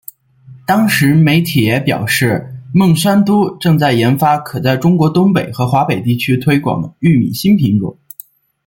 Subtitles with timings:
[0.65, 7.95] 当时媒体也表示孟山都正在研发可在中国东北和华北地区推广的玉米新品种。